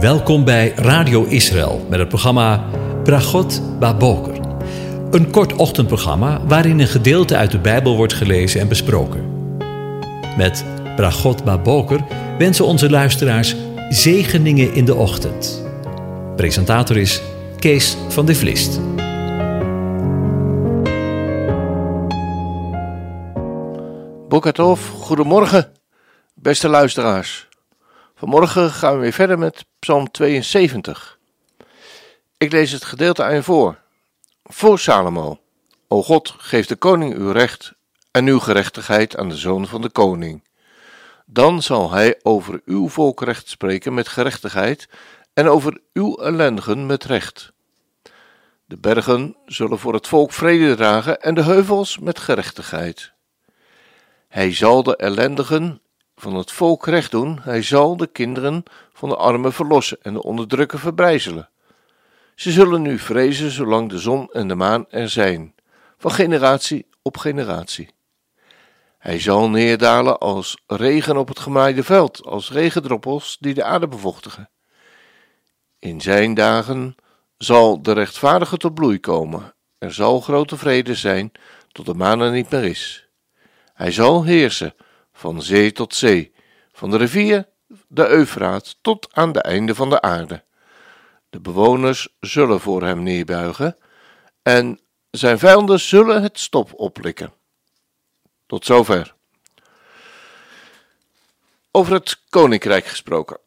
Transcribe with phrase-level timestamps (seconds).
[0.00, 2.64] Welkom bij Radio Israël met het programma
[3.04, 4.40] Bragot Baboker.
[5.10, 9.24] Een kort ochtendprogramma waarin een gedeelte uit de Bijbel wordt gelezen en besproken.
[10.36, 10.64] Met
[10.96, 12.00] Bragot Baboker
[12.38, 13.56] wensen onze luisteraars
[13.88, 15.62] zegeningen in de ochtend.
[16.36, 17.22] Presentator is
[17.58, 18.80] Kees van de Vlist.
[24.28, 25.72] Bokatov, goedemorgen,
[26.34, 27.48] beste luisteraars.
[28.14, 31.18] Vanmorgen gaan we weer verder met Psalm 72.
[32.36, 33.78] Ik lees het gedeelte aan je voor.
[34.44, 35.40] Voor Salomo.
[35.88, 37.72] O God, geef de koning uw recht
[38.10, 40.44] en uw gerechtigheid aan de zoon van de koning.
[41.26, 44.88] Dan zal hij over uw volkrecht spreken met gerechtigheid
[45.34, 47.52] en over uw ellendigen met recht.
[48.64, 53.14] De bergen zullen voor het volk vrede dragen en de heuvels met gerechtigheid.
[54.36, 55.80] Hij zal de ellendigen
[56.16, 60.22] van het volk recht doen, hij zal de kinderen van de armen verlossen en de
[60.22, 61.48] onderdrukken verbrijzelen.
[62.34, 65.54] Ze zullen nu vrezen zolang de zon en de maan er zijn,
[65.98, 67.90] van generatie op generatie.
[68.98, 74.50] Hij zal neerdalen als regen op het gemaaide veld, als regendroppels die de aarde bevochtigen.
[75.78, 76.94] In zijn dagen
[77.36, 79.54] zal de rechtvaardige tot bloei komen.
[79.78, 81.32] Er zal grote vrede zijn
[81.72, 83.05] tot de maan er niet meer is.
[83.76, 84.74] Hij zal heersen
[85.12, 86.32] van zee tot zee,
[86.72, 87.48] van de rivier,
[87.88, 90.44] de Eufraat, tot aan de einde van de aarde.
[91.30, 93.76] De bewoners zullen voor hem neerbuigen
[94.42, 97.32] en zijn vijanden zullen het stop oplikken.
[98.46, 99.14] Tot zover.
[101.70, 103.38] Over het koninkrijk gesproken.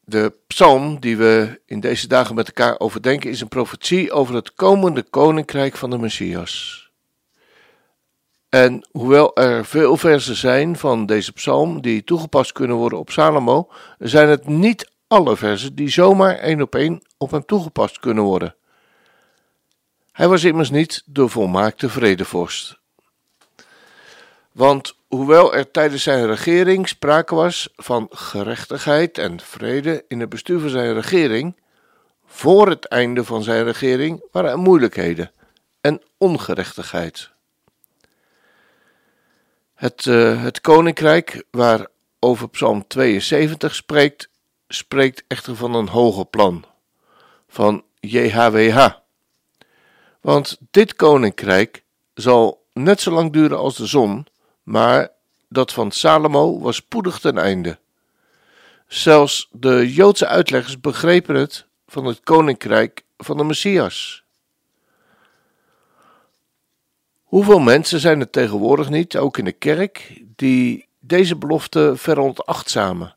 [0.00, 4.54] De psalm die we in deze dagen met elkaar overdenken is een profetie over het
[4.54, 6.83] komende koninkrijk van de Messias.
[8.54, 13.70] En hoewel er veel versen zijn van deze psalm die toegepast kunnen worden op Salomo,
[13.98, 18.54] zijn het niet alle versen die zomaar één op één op hem toegepast kunnen worden.
[20.12, 22.78] Hij was immers niet de volmaakte vredevorst.
[24.52, 30.60] Want hoewel er tijdens zijn regering sprake was van gerechtigheid en vrede in het bestuur
[30.60, 31.56] van zijn regering,
[32.26, 35.32] voor het einde van zijn regering waren er moeilijkheden
[35.80, 37.32] en ongerechtigheid.
[39.74, 44.28] Het, uh, het koninkrijk waarover Psalm 72 spreekt,
[44.68, 46.64] spreekt echter van een hoger plan,
[47.48, 48.90] van JHWH.
[50.20, 51.84] Want dit koninkrijk
[52.14, 54.26] zal net zo lang duren als de zon,
[54.62, 55.10] maar
[55.48, 57.78] dat van Salomo was spoedig ten einde.
[58.86, 64.23] Zelfs de Joodse uitleggers begrepen het van het koninkrijk van de Messias.
[67.34, 73.16] Hoeveel mensen zijn er tegenwoordig niet, ook in de kerk, die deze belofte veronachtzamen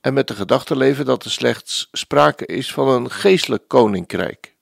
[0.00, 4.54] en met de gedachte leven dat er slechts sprake is van een geestelijk koninkrijk?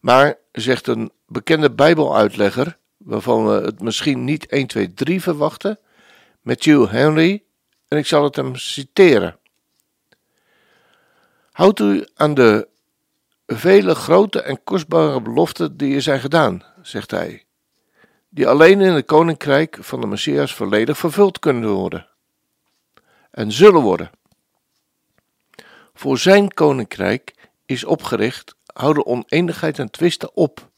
[0.00, 5.78] Maar, zegt een bekende Bijbeluitlegger, waarvan we het misschien niet 1, 2, 3 verwachten,
[6.40, 7.42] Matthew Henry,
[7.88, 9.38] en ik zal het hem citeren.
[11.52, 12.68] Houdt u aan de
[13.46, 17.44] vele grote en kostbare beloften die er zijn gedaan, zegt hij,
[18.28, 22.06] die alleen in het koninkrijk van de Messias volledig vervuld kunnen worden
[23.30, 24.10] en zullen worden.
[25.94, 27.34] Voor zijn koninkrijk
[27.66, 30.70] is opgericht, houden oneenigheid en twisten op.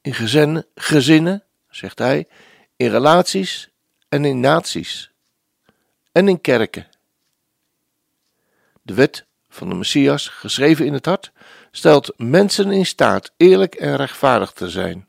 [0.00, 2.28] In gezinnen, gezinnen, zegt hij,
[2.76, 3.68] in relaties
[4.08, 5.10] en in naties
[6.12, 6.86] en in kerken.
[8.82, 11.32] De wet van de Messias, geschreven in het hart,
[11.76, 15.08] stelt mensen in staat eerlijk en rechtvaardig te zijn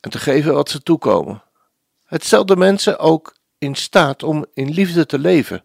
[0.00, 1.42] en te geven wat ze toekomen.
[2.04, 5.64] Het stelt de mensen ook in staat om in liefde te leven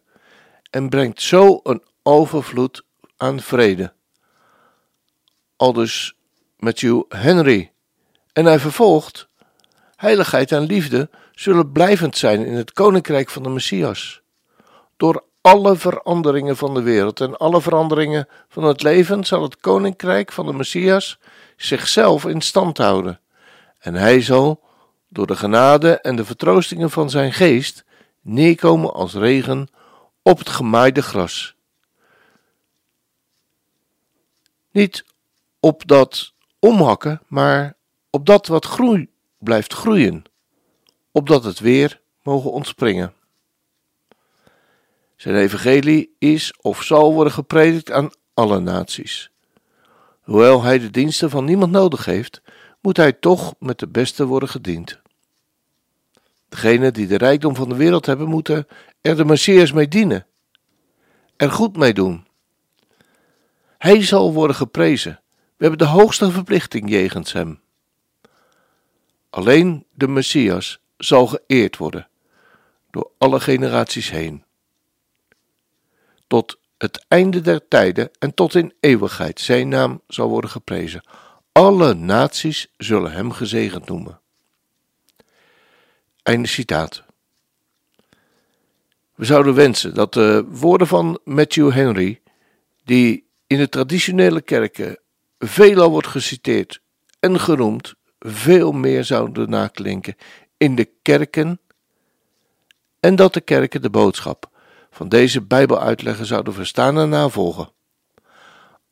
[0.69, 2.83] en brengt zo een overvloed
[3.17, 3.93] aan vrede.
[5.55, 6.15] Aldus
[6.57, 7.71] Matthew Henry.
[8.33, 9.27] En hij vervolgt:
[9.95, 14.21] Heiligheid en liefde zullen blijvend zijn in het koninkrijk van de Messias.
[14.97, 20.31] Door alle veranderingen van de wereld en alle veranderingen van het leven zal het koninkrijk
[20.31, 21.19] van de Messias
[21.55, 23.19] zichzelf in stand houden.
[23.79, 24.63] En hij zal,
[25.09, 27.85] door de genade en de vertroostingen van zijn geest,
[28.21, 29.67] neerkomen als regen
[30.21, 31.55] op het gemaaide gras.
[34.71, 35.05] Niet
[35.59, 37.75] op dat omhakken, maar
[38.09, 40.23] op dat wat groei blijft groeien,
[41.11, 43.13] opdat het weer mogen ontspringen.
[45.17, 49.31] Zijn evangelie is of zal worden gepredikt aan alle naties.
[50.21, 52.41] Hoewel hij de diensten van niemand nodig heeft,
[52.81, 54.99] moet hij toch met de beste worden gediend.
[56.49, 58.67] Degenen die de rijkdom van de wereld hebben, moeten
[59.01, 60.25] er de Messias mee dienen,
[61.35, 62.27] er goed mee doen.
[63.77, 65.21] Hij zal worden geprezen.
[65.33, 67.59] We hebben de hoogste verplichting jegens hem.
[69.29, 72.07] Alleen de Messias zal geëerd worden
[72.91, 74.45] door alle generaties heen.
[76.27, 81.03] Tot het einde der tijden en tot in eeuwigheid zijn naam zal worden geprezen.
[81.51, 84.19] Alle naties zullen hem gezegend noemen.
[86.23, 87.03] Einde citaat.
[89.15, 92.21] We zouden wensen dat de woorden van Matthew Henry,
[92.83, 94.99] die in de traditionele kerken
[95.39, 96.81] veelal wordt geciteerd
[97.19, 100.15] en genoemd, veel meer zouden naklinken
[100.57, 101.59] in de kerken
[102.99, 104.49] en dat de kerken de boodschap
[104.91, 107.71] van deze Bijbeluitleggen zouden verstaan en navolgen.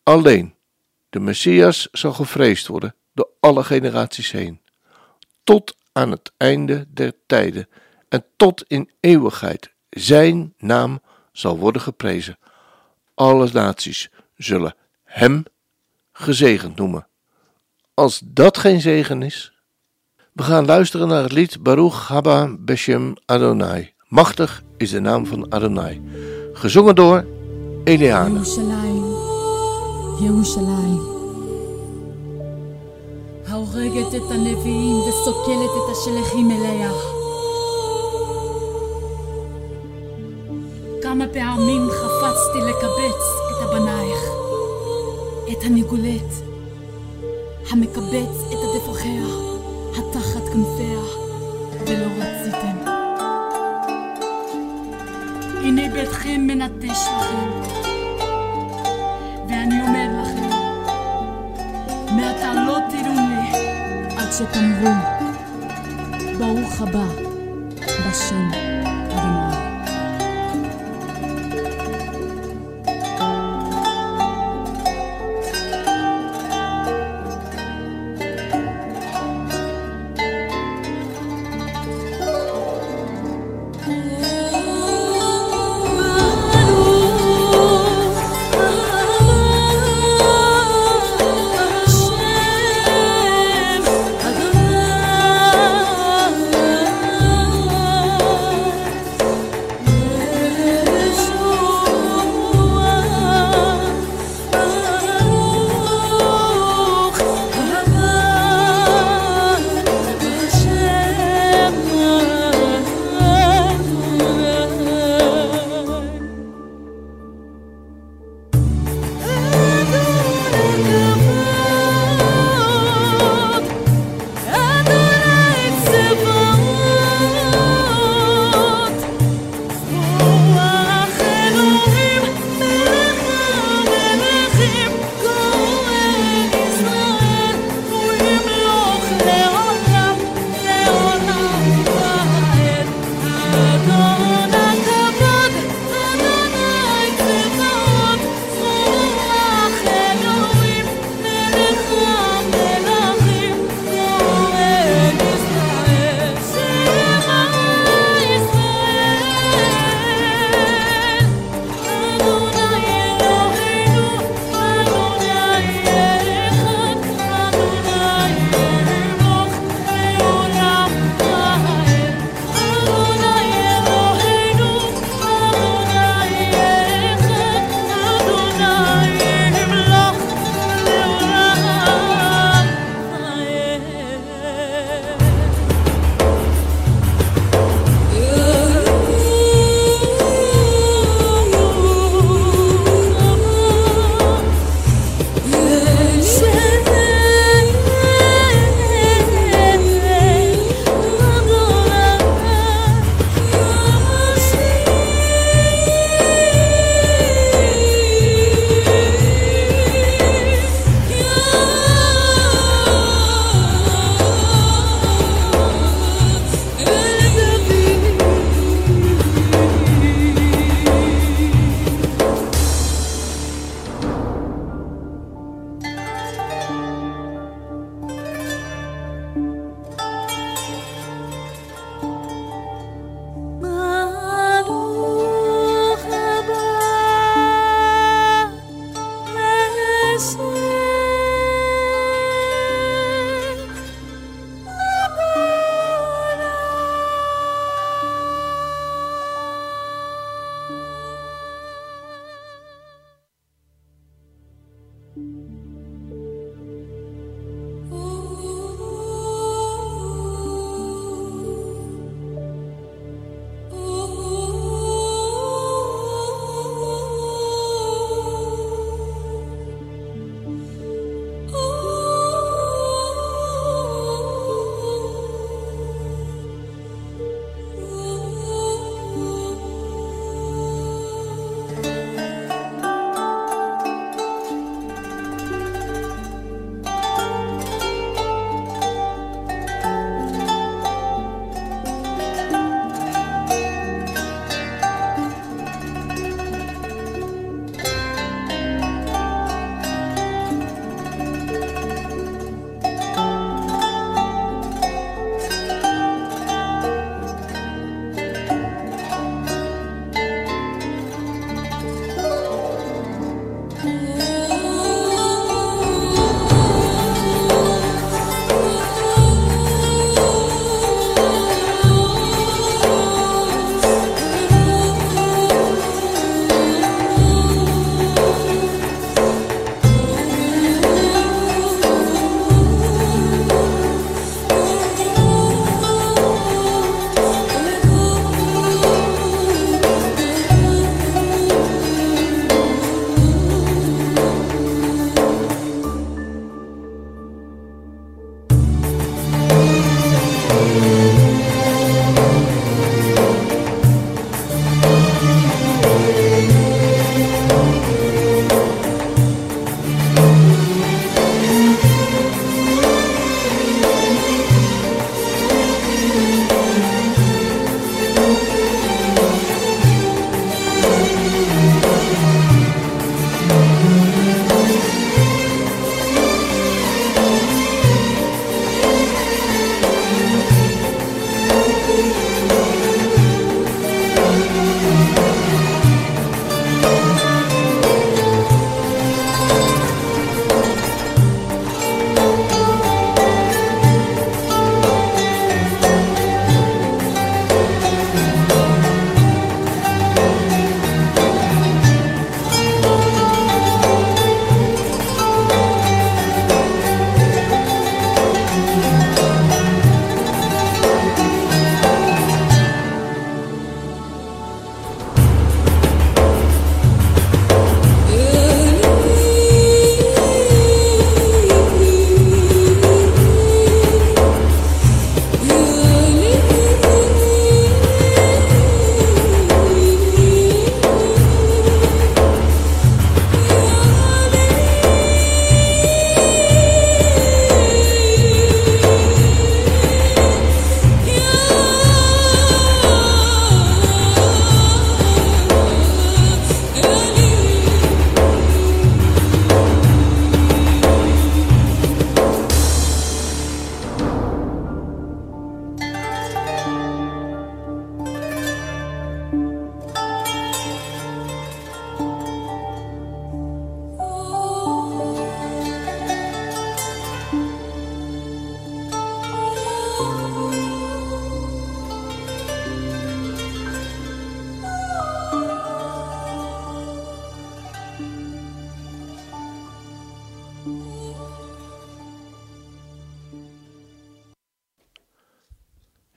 [0.03, 0.55] Alleen
[1.09, 4.61] de Messias zal gevreesd worden door alle generaties heen,
[5.43, 7.69] tot aan het einde der tijden
[8.09, 9.73] en tot in eeuwigheid.
[9.89, 11.01] Zijn naam
[11.31, 12.37] zal worden geprezen.
[13.13, 15.43] Alle naties zullen Hem
[16.11, 17.07] gezegend noemen.
[17.93, 19.53] Als dat geen zegen is,
[20.31, 23.94] we gaan luisteren naar het lied Baruch Haba Beshem Adonai.
[24.08, 26.00] Machtig is de naam van Adonai.
[26.52, 27.24] Gezongen door
[27.84, 28.28] Eliana.
[28.28, 29.04] ירושלים,
[30.20, 31.00] ירושלים.
[33.48, 36.92] ההורגת את הנביאים וסוקלת את השלחים אליה.
[41.02, 44.20] כמה פעמים חפצתי לקבץ את הבנייך,
[45.52, 46.32] את הניגולת,
[47.70, 49.26] המקבץ את עדפוחיה,
[49.96, 51.00] התחת כנפיה,
[51.86, 52.83] ולא רציתם.
[55.65, 57.49] הנה ביתכם מנטש לכם,
[59.49, 60.49] ואני אומר לכם,
[62.15, 63.57] מעתה לא תראו לי
[64.17, 64.91] עד שתאמרו,
[66.37, 67.05] ברוך הבא
[68.09, 68.49] בשם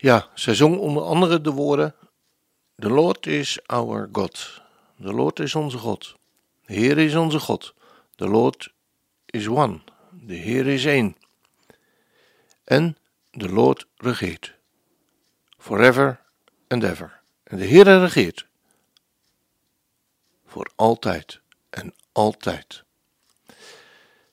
[0.08, 1.94] Ja, zij zong onder andere de woorden:
[2.76, 4.62] The Lord is our God.
[4.96, 6.16] De Lord is onze God.
[6.66, 7.74] De Heer is onze God.
[8.16, 8.72] The Lord
[9.26, 9.80] is one.
[10.10, 11.16] De Heer is één.
[12.64, 12.96] En
[13.30, 14.54] de Lord regeert.
[15.58, 16.20] Forever
[16.68, 17.20] and ever.
[17.42, 18.46] En de Heer regeert.
[20.46, 22.84] Voor altijd en altijd.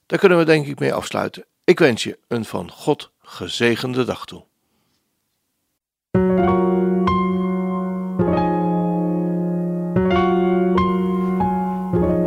[0.06, 1.46] Daar kunnen we denk ik mee afsluiten.
[1.64, 4.46] Ik wens je een van God gezegende dag toe.